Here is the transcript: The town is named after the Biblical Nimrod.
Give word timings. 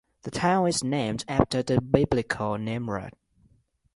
The 0.23 0.31
town 0.31 0.65
is 0.67 0.83
named 0.83 1.23
after 1.27 1.61
the 1.61 1.79
Biblical 1.79 2.57
Nimrod. 2.57 3.13